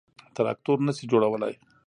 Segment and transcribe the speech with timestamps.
[0.35, 1.53] تراکتور نه شي جوړولای.